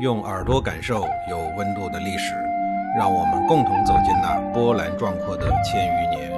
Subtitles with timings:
[0.00, 2.32] 用耳朵感受有温度的历史，
[2.96, 6.30] 让我们共同走进那波澜壮阔的千余年。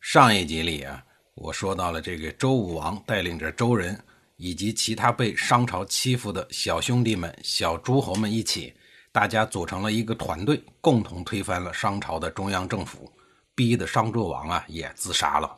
[0.00, 1.02] 上一集里啊，
[1.34, 3.98] 我说到了这个周武王带领着周人
[4.36, 8.74] 以及其他被商朝欺负的小兄弟们、小诸侯们一起，
[9.10, 13.10] 大家组成了一个团队，共同推翻了商朝的中央政府，
[13.54, 15.56] 逼得商纣王啊也自杀了。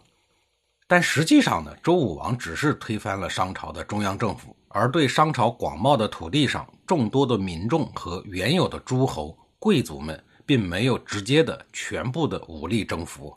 [0.91, 13.33] 但实际上呢，周武王只是推翻了商朝的中央政府，而对商朝广袤的土地上众多的民众和原有的诸侯贵族们，并没有直接的全部的武力征服。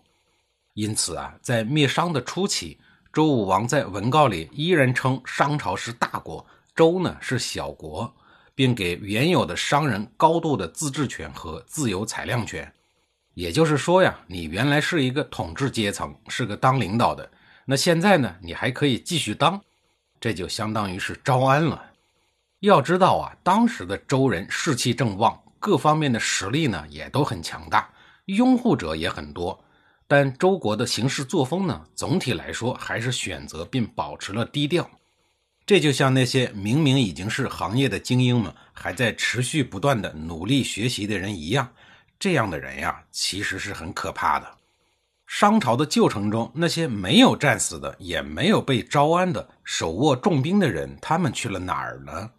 [0.74, 2.80] 因此啊，在灭商的初期，
[3.14, 6.44] 周武王在文告里依然称商朝是大国，
[6.76, 8.12] 周呢是小国，
[8.56, 12.74] 并给原有的商人高度的自治权和自由裁量权。
[13.36, 17.30] 也就是说呀，你原来是一个统治阶层，是个当领导的。
[17.66, 18.36] 那现在呢？
[18.42, 19.62] 你还可以继续当，
[20.20, 21.92] 这就相当于是招安了。
[22.60, 27.90] 要知道啊，当时的周人士气正旺，各方面的实力呢也都很强大，
[28.26, 29.64] 拥护者也很多。
[30.08, 34.90] 但周国的行事作风呢，总体来说还是选择并保持了低调。
[35.66, 41.74] 这就像那些明明已经是行业的精英们，还在持续不断的努力学习的人一样。
[42.20, 44.58] 这样的人呀，其实是很可怕的。
[45.36, 52.30] 商朝的旧城中，那些没有战死的，也没有被招安的，手握重兵的人，他们去了哪儿呢？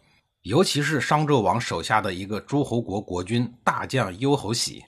[0.43, 4.85] 尤其是商纣王手下的一个诸侯国国君大将幽侯喜，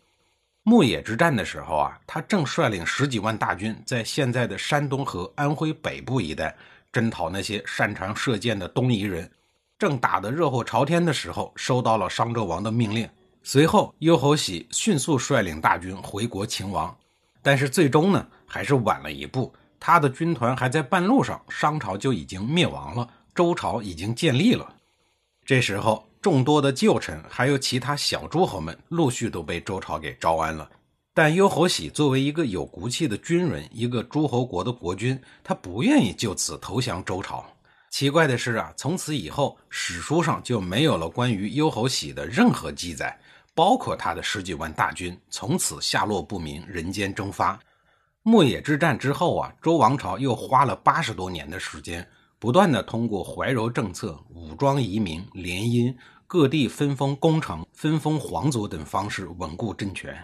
[0.64, 6.56] 牧野之战的时候啊，他正率领十几万大军，在现在的山东和安徽北部一带
[6.94, 9.30] 征讨那些擅长射箭的东夷人，
[9.78, 13.08] 正打得热火朝天的时候，收到了商纣王的命令。
[13.44, 16.98] 随后，幽侯喜迅速率领大军回国勤王。
[17.48, 19.54] 但是最终呢，还是晚了一步。
[19.80, 24.76] 他的军团还在半路上，商朝就已经灭亡了，周朝已经建立了。
[25.46, 30.70] 这时候，众多的旧臣还有其他小诸侯们陆续都被周朝给招安了。
[31.14, 37.46] 但幽侯喜作为一个有骨气的军人，一个诸侯国的国君，他不愿意就此投降周朝。
[37.92, 43.18] 奇怪的是啊，从此以后，史书上就没有了关于幽侯喜的任何记载。
[43.58, 47.60] 包括他的十几万大军，从此下落不明，人间蒸发。
[48.22, 52.08] 牧野之战之后啊，周王朝又花了八十多年的时间，
[52.38, 55.92] 不断的通过怀柔政策、武装移民、联姻、
[56.28, 60.16] 各地分封功臣、分封皇族等方式稳固政权，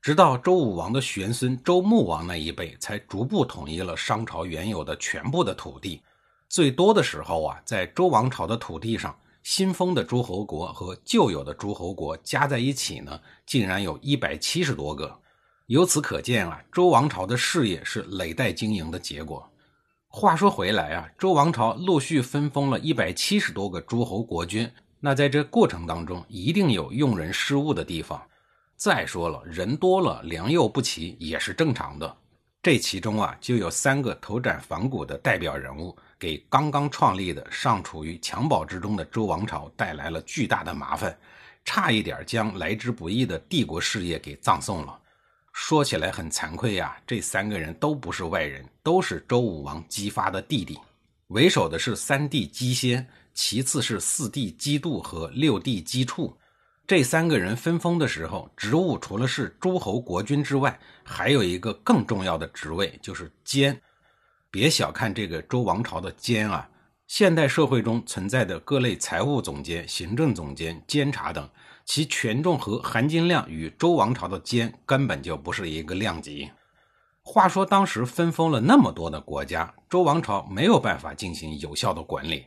[0.00, 6.00] 直到周武王的玄孙周穆王那一辈，才逐步统一了商朝原有的全部的土地。
[6.48, 9.12] 最多的时候啊，在周王朝的土地上。
[9.50, 15.20] 新封的诸侯国和旧有的诸侯国加在一起呢，竟然有一百七十多个。
[15.68, 19.50] 由此可见啊，周王朝的事业是累代经营的结果。
[20.06, 24.70] 话说回来啊，周王朝陆续分封了一百七十多个诸侯国君，
[25.00, 28.22] 那在这过程当中，一定有用人失误的地方。
[28.76, 32.16] 再说了，人多了，良莠不齐也是正常的。
[32.62, 35.96] 这其中啊，就有三个头斩反骨的代表人物。
[36.18, 41.16] 给刚刚创立的、尚处于襁褓之中的周王朝带来了巨大的麻烦，
[41.64, 44.98] 差一点将来之不易的帝国事业给葬送了。
[45.52, 50.78] 说起来很惭愧呀，这三个人都不是外人，都是周武王姬发的弟弟。
[51.28, 56.36] 为首的是三弟姬先，其次是四弟姬度和六弟姬处。
[56.86, 63.78] 这三个人分封的时候，职务除了是诸侯国君之外，还有一个更重要的职位，就是监。
[64.50, 66.70] 别小看这个周王朝的监啊，
[67.06, 71.46] 现代社会中存在的各类财务总监、行政总监、监察等，
[71.84, 76.50] 其权重和含金量与周王朝的监根本就不是一个量级。
[77.22, 82.46] 话说当时分封了那么多的国家，周王朝没有办法进行有效的管理，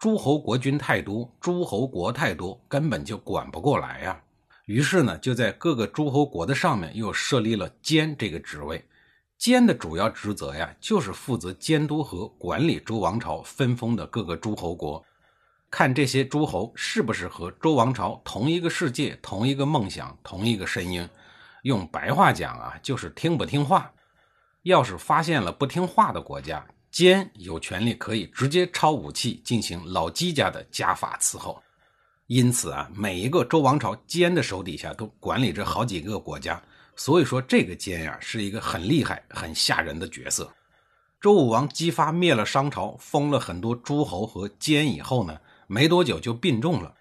[0.00, 4.20] 诸侯国君太多，诸侯国太多，根本就管不过来呀。
[4.66, 8.84] 于是呢，就在各个诸侯国的上面又设立了监这个职位。
[9.40, 15.02] 监的主要职责呀，就是负责监督和管理周王朝分封的各个诸侯国，
[15.70, 21.08] 看这些诸侯是不是和周王朝同一个世界、同一个梦想、同一个声音。
[21.62, 23.90] 用白话讲啊，就是听不听话。
[24.64, 31.62] 要是发现了不听话的国家，监有权利可以直接抄武器进行老姬家的家法伺候。
[32.26, 36.62] 因此啊，每一个周王朝监的手底下都管理着好几个国家。
[37.00, 40.52] 所以说，这个奸呀是一个很厉害、很吓人的角色。
[41.18, 46.94] 周武王姬发灭了商朝，封了很多诸侯和奸以后呢，没多久就病重了。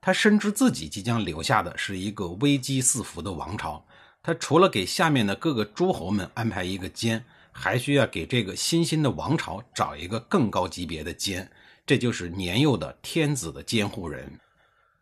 [0.00, 3.84] 他深知自己即将留下的是一个危机四伏的王朝，
[4.22, 7.22] 他除了给下面的各个诸侯们安排一个奸，
[7.52, 11.46] 还需要给这个新兴的王朝找一个更高级别的奸。
[11.84, 14.40] 这就是年幼的天子的监护人。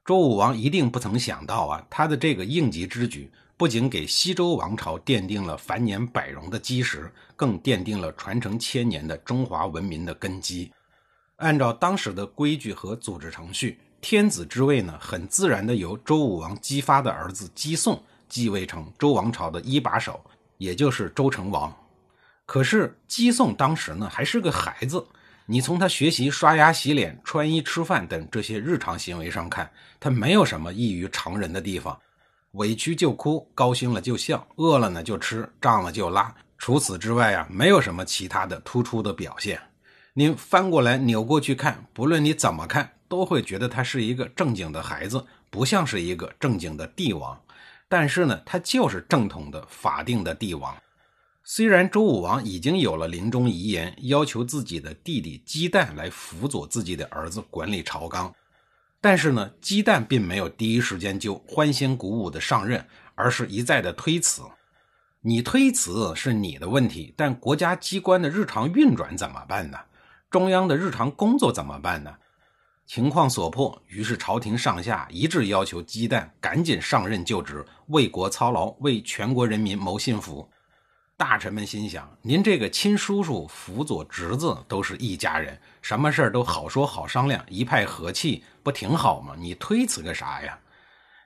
[0.04, 3.30] 周武王一定不曾想到啊，他的这个应急之举，
[3.64, 10.70] 不仅给西周王朝奠定了繁年百荣的基石，更奠定了传承千年的中华文明的根基。
[11.36, 20.22] 按照当时的规矩和组织程序，天子之位呢，很自然的由周武王姬发的儿子姬诵继位成周王朝的一把手，
[20.58, 21.74] 也就是周成王。
[22.44, 25.02] 可是姬诵当时呢，还是个孩子。
[25.46, 31.98] 你从他学习、刷牙、洗脸、穿衣、吃饭等这些日常行为上看，他没有什么异于常人的地方。
[32.54, 36.34] 委屈就哭，高兴了就笑，饿了呢就吃，胀了就拉。
[36.56, 39.60] 除此之外啊，没有什么其他的突出的表现。
[40.12, 47.38] 您翻过来扭过去看，不论你怎么看，都会觉得他是一个正经的孩子，不像是一个正经的帝王。
[47.88, 50.74] 但是呢，他就是正统的法定的帝王。
[51.42, 58.32] 虽然周武王已经有了临终遗言，要求自己的弟弟姬旦来辅佐自己的儿子管理朝纲，
[59.04, 62.82] 但是呢，鸡蛋并没有第一时间就欢欣鼓舞的上任，
[63.14, 64.40] 而是一再的推辞。
[65.20, 69.76] 你推辞是你的问题，但国家机关的日常运转怎么办呢？
[70.30, 72.14] 中央的日常工作怎么办呢？
[72.86, 80.50] 情况所迫，于是朝廷上下一致要求鸡蛋赶紧上任就职，为国操劳，为全国人民谋幸福。
[81.26, 89.34] 大臣们心想：“您这个亲叔叔辅佐侄子都是一家人，什么事儿都好说好商量，一派和气，不挺好吗？
[89.38, 90.58] 你推辞个啥呀？”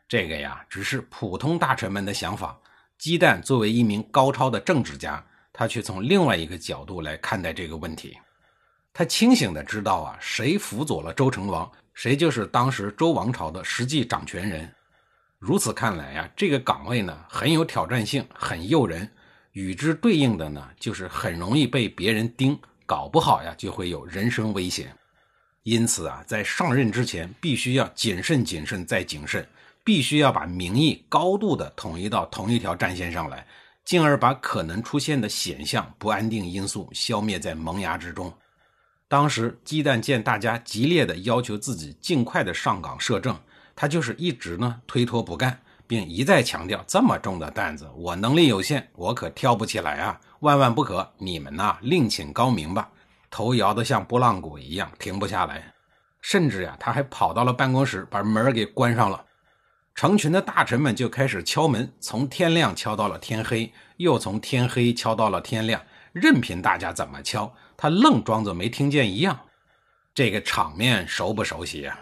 [0.06, 2.56] 这个呀，只是普通大臣们的想法。
[2.96, 5.20] 鸡蛋作为一名高超的政治家，
[5.52, 8.16] 他却从另外一个角度来看待这个问题。
[8.92, 14.72] 他清醒的知道啊，谁辅佐了周成王，谁就是当时周王朝的实际掌权人。
[15.40, 19.10] 如此看来呀，这个岗位呢，很有挑战性，很诱人。
[19.58, 22.56] 与之对应的呢，就是很容易被别人盯，
[22.86, 24.94] 搞不好呀就会有人身危险。
[25.64, 29.44] 因此啊，在上任之前，必须要谨慎、谨慎再谨慎，
[29.82, 33.44] 必须要把民意高度的统一到同一条战线上来，
[33.84, 38.32] 进而把可能出现的险象、不安定因素消灭在萌芽之中。
[39.08, 43.36] 当时鸡蛋见大家激烈的要求自己尽快的上岗摄政，
[43.74, 45.60] 他就是一直呢推脱不干。
[45.88, 50.20] 并一再强调：“这么重的担子，我能力有限，我可挑不起来啊！
[50.40, 51.10] 万万不可！
[51.16, 52.88] 你们呐，另请高明吧。”
[53.30, 55.72] 头摇得像拨浪鼓一样，停不下来。
[56.20, 59.24] 甚至呀，他还跑到了办公室，把门给关上了。
[59.94, 65.82] 成群的大臣们就开始敲门，从天亮敲到了天黑，又从天黑敲到了天亮，
[66.12, 69.38] 任凭大家怎么敲，他愣装作没听见一样。
[70.14, 71.98] 这个场面熟不熟悉呀？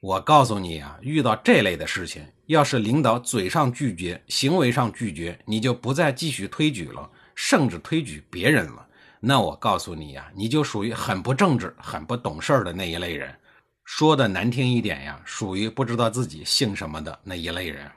[0.00, 8.86] 我告诉你啊，遇到这类的事情，要是领导嘴上拒绝，行为上拒绝，你就不再继续推举了，甚至推举别人了。
[9.20, 13.34] 那我告诉你呀，你就属于很不正直、很不懂事儿的那一类人。
[13.84, 17.90] 说的难听一点呀，属于不知道自己姓什么的那一类人。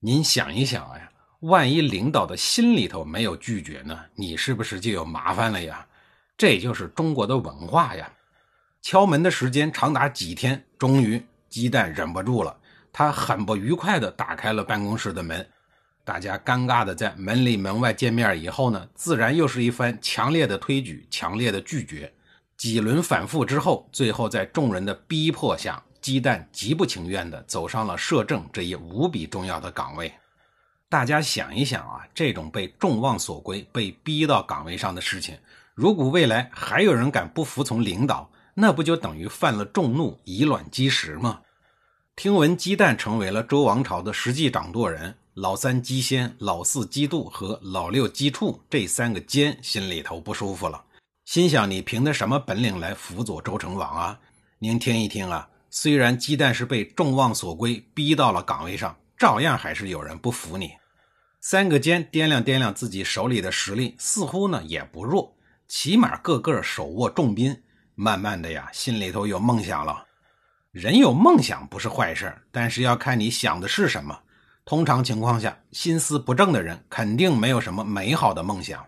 [0.00, 5.86] 您想一想呀，万一领导的心里头没有拒绝呢，你是不是就有麻烦了呀？
[6.36, 8.12] 这就是中国的文化呀。
[8.82, 12.54] 敲门的时间长达几天，终于鸡蛋忍不住了，
[12.92, 15.48] 他很不愉快地打开了办公室的门。
[16.04, 22.12] 大家尴尬地在门里门外见面以后呢，自然又是一番强烈的推举、强烈的拒绝。
[22.56, 30.12] 几轮反复之后，最后在众人的逼迫下，鸡蛋极不情愿地走上了摄政这一无比重要的岗位。
[30.88, 35.38] 大家想一想啊，这种被众望所归、被逼到岗位上的事情，
[35.72, 41.40] 如果未来还有人敢不服从领导，那不就等于犯了众怒，以卵击石吗？
[42.14, 50.84] 听闻姬旦成为了周王朝的实际掌舵人，老三姬仙、老四姬度和老六姬处这三个奸心里头不舒服了，
[51.24, 54.20] 心想：你凭的什么本领来辅佐周成王啊？
[54.58, 60.72] 您听一听啊，虽然姬旦是被众望所归，逼到了岗位上，照样还是有人不服你。
[61.40, 65.34] 三个奸掂量掂量自己手里的实力，似乎呢也不弱，
[65.66, 67.62] 起码个个手握重兵。
[67.94, 70.06] 慢慢的呀，心里头有梦想了。
[70.70, 74.18] 人有梦想不是坏事，但是要看你想的是什么。
[74.64, 78.84] 通常情况下，心思不正的人肯定没有什么美好的梦想。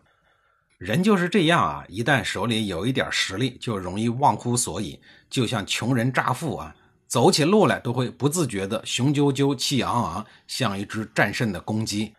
[0.78, 6.74] 人就是这样啊，一旦手里有一点实力，就容易忘乎所以，就像穷人乍富啊，
[7.06, 12.14] 走起路来都会不自觉的雄赳赳、气昂昂，像一只战胜的公鸡。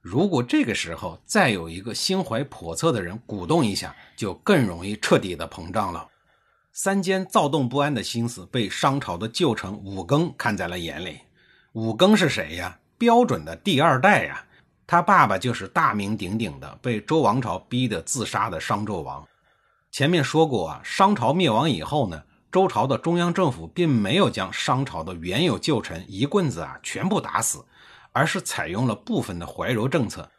[0.00, 6.06] 如果这个时候再有一个心怀叵测的人鼓动一下，就更容易彻底的膨胀了。
[6.78, 11.20] 三监躁动不安的心思被商朝的旧臣武庚看在了眼里。
[11.72, 12.78] 武庚是谁呀？
[12.98, 14.44] 标准的第二代呀！
[14.86, 19.26] 他爸爸就是大名鼎鼎的被周王朝逼得自杀的商纣王。
[19.90, 27.64] 前面说过啊，商朝灭亡以后呢，周朝的中央政府并没有将商朝的原有旧臣一棍子啊全部打死，
[28.12, 30.30] 而是采用了部分的怀柔政策。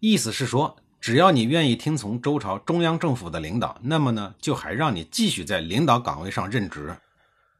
[0.00, 6.96] 意思是说，只要你愿意听从周朝中央政府的领导，那么呢，就还让你继续在领导岗位上任职。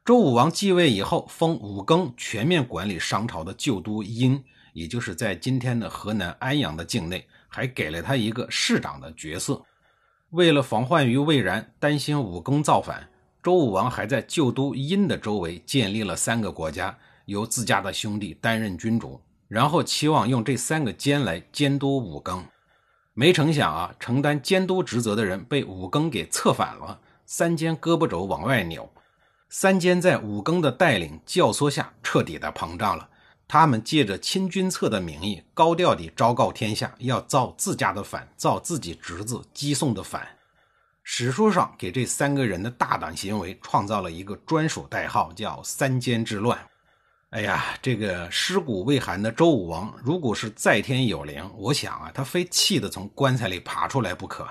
[0.03, 4.43] 周武王继位以后，封武庚全面管理商朝的旧都殷，
[4.73, 9.63] 也就是在今天的河南安阳的境内，还给了他一个市长的角色。
[10.31, 13.09] 为了防患于未然，担心武庚造反，
[13.41, 22.43] 周武王还在旧都殷的周围建立了三个国家，由自家的兄弟担任君主，然后期望用这三个监来监督武庚。
[23.19, 28.89] 没成想啊，承担监督职责的人被武庚给策反了，三监胳膊肘往外扭。
[29.49, 33.09] 三监在武庚的带领教唆下，彻底的膨胀了。
[33.45, 40.25] 他们借着亲军策的名义，高调地昭告天下，要造自家的反，造自己侄子姬宋的反。
[41.03, 46.57] 史书上给这三个人的大胆行为创造了一个专属代号，叫“三监之乱”。
[47.31, 54.47] 哎呀，这个尸骨未寒的周武王，如果是在天有灵，我想啊，他非气得从棺材里爬出来不可。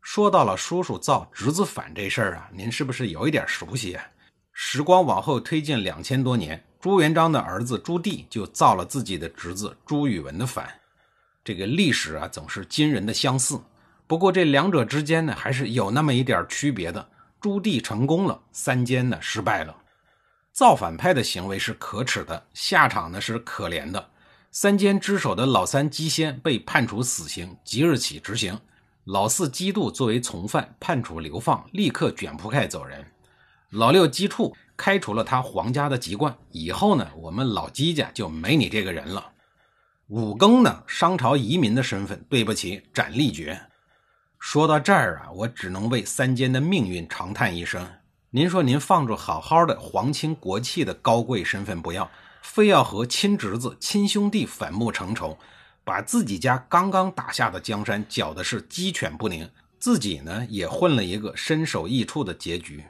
[0.00, 4.04] 说到了叔叔造侄子反这事儿啊，您是不是有一点熟悉啊？
[4.52, 10.72] 时光往后推进两千多年，朱元璋的儿子朱棣就造了自己的侄子朱允文的反。
[11.42, 13.60] 这个历史啊，总是惊人的相似。
[14.06, 17.04] 不过这两者之间呢，还是有那么一点区别的。
[17.40, 19.76] 朱棣成功了，三监呢失败了。
[20.58, 24.10] 造反派的行为是可耻的，下场呢是可怜的。
[24.50, 28.58] 三监之首的老三姬仙被判处死刑，即日起执行。
[29.04, 33.06] 老四姬度作为从犯，判处流放，立刻卷铺盖走人。
[33.70, 39.30] 老六姬处开除了他皇家的籍贯，以后呢，我们老姬家就没你这个人了。
[40.08, 43.56] 武庚呢，商朝移民的身份，对不起，斩立决。
[44.40, 47.88] 说到这儿啊，我只能为三监的命运长叹一声。
[48.30, 52.10] 您说您放着好好的皇亲国戚的高贵身份不要，
[52.42, 55.38] 非要和亲侄子、亲兄弟反目成仇。
[55.82, 59.48] 把自己家刚刚打下的江山搅的是鸡犬不宁，
[59.80, 62.84] 自己呢也混了一个身首异处的结局。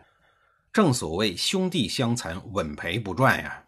[0.73, 3.63] 正所谓兄弟相残，稳赔不赚呀。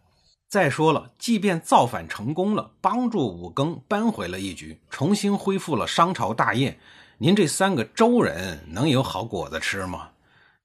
[0.49, 6.77] 再说了，即便造反成功了，帮助武庚扳回了一局，重新恢复了商朝大业，
[7.19, 10.09] 您这三个周人能有好果子吃吗？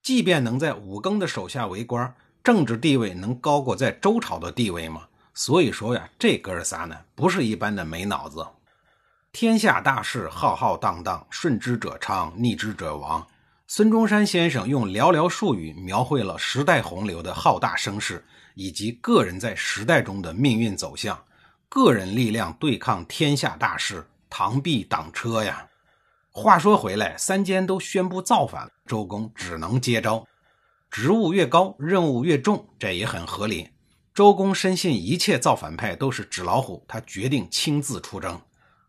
[0.07, 5.03] 即便能在武庚的手下为官，政治地位能高过在周朝的地位吗？
[5.35, 8.47] 所以说呀，这哥仨呢，不是一般的没脑子。
[9.33, 13.27] 天下大事浩浩荡荡，顺之者昌，逆之者亡。
[13.67, 21.21] 孙中山先生用寥寥数语描绘了时代洪流的浩大声势，以及个人在时代中的命运走向。
[21.69, 25.67] 个人力量对抗天下大势，螳臂挡车呀。
[26.39, 30.23] 话说回来，三监都宣布造反，周公只能接招。
[30.91, 33.71] 职务越高，任务越重，这也很合理。
[34.13, 38.39] 周公深信一切造反派都是纸老虎，他决定亲自出征。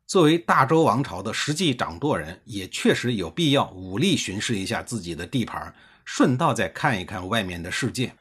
[0.06, 5.74] 作为大周王朝的实际掌舵人，也确实有必要武力巡视一下自己的地盘，
[6.04, 8.14] 顺道再看一看外面的世界。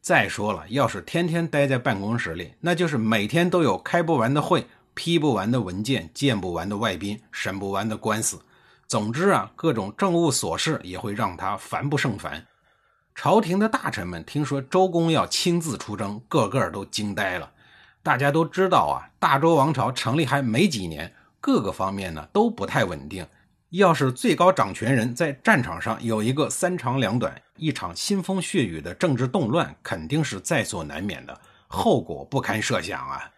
[0.00, 8.42] 再说了，要是天天待在办公室里，那就是每天都有开不完的会、批不完的文件、见不完的外宾、审不完的官司。
[8.92, 12.46] 总之啊，各种政务琐事也会让他烦不胜烦。
[13.14, 17.50] 朝廷的大臣们听说周公要亲自出征，个个都惊呆了。
[18.02, 21.10] 大家都知道啊，大周王朝成立还没几年。
[21.40, 23.26] 各个方面呢都不太稳定，
[23.70, 33.31] 要是最高掌权人在战场上有一个三长两短，一场腥风血雨的政治动乱肯定是在所难免的，后果不堪设想啊！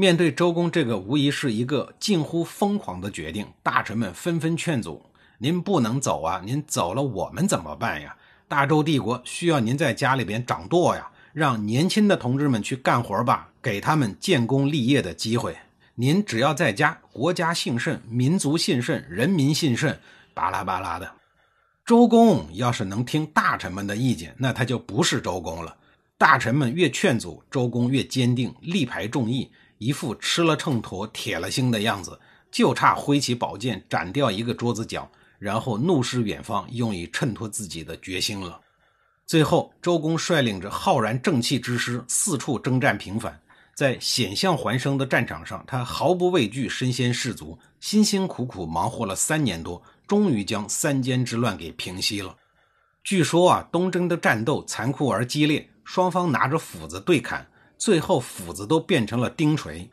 [0.00, 5.04] 面对周公这个无疑是一个近乎疯狂的决定，大臣们纷纷劝阻
[5.36, 6.40] ：“您不能走啊！
[6.42, 8.16] 您走了我们怎么办呀？
[8.48, 11.06] 大周帝国需要您在家里边掌舵呀！
[11.34, 15.54] 让年轻的同志们去干活吧，给他们建功立业的机会。”
[15.96, 19.94] 您只要在家，国家兴盛，民族兴盛，人民兴盛，
[20.32, 21.12] 巴拉巴拉的。
[21.84, 25.76] 周公要是能听大臣们的意见，那他就不是周公了。
[26.16, 32.20] 大臣们越劝阻，周公越坚定，力排众议，一副吃了秤砣铁了心的样子，
[32.50, 38.60] 就差挥起宝剑斩掉一个桌子角，然后怒视远方，用以衬托自己的决心了。
[39.24, 43.40] 最后，周公率领着浩然正气之师，四处征战平反。
[43.74, 52.36] 在险象环生的战场上，他毫不畏惧，身先士卒，辛辛苦苦忙活了三年多，终于将三监之乱给平息了。
[53.02, 57.48] 据说啊，东征的战斗残酷而激烈，双方拿着斧子对砍，
[57.80, 59.90] 最后斧子都变成了钉锤。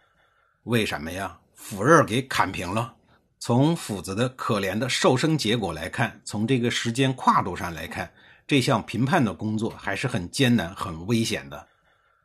[0.64, 1.40] 为什么呀？
[1.56, 2.94] 斧刃给砍平了。
[3.40, 8.12] 从斧子的可怜的受生结果来看，从这个时间跨度上来看，
[8.46, 11.66] 这项评判的工作还是很艰难、很危险的。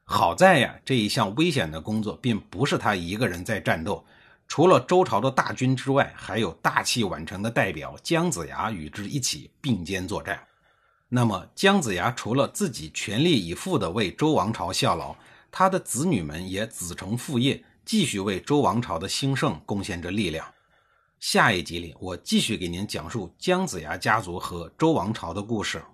[0.02, 4.04] 好在呀，这一项危险的工作并不是他一个人在战斗，
[4.49, 10.45] 除了周朝的大军之外，还有大器晚成的代表姜子牙与之一起并肩作战。
[11.09, 15.14] 那么，姜子牙除了自己全力以赴地为周王朝效劳，
[15.52, 20.44] 他的子女们也子承父业，继续为周王朝的兴盛贡献着力量。
[21.21, 25.85] 下一集里，我继续给您讲述姜子牙家族和周王朝的故事。